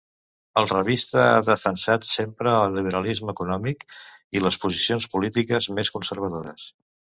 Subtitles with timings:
[0.59, 3.87] El revista ha defensat sempre el liberalisme econòmic
[4.39, 6.69] i les posicions polítiques més conservadores.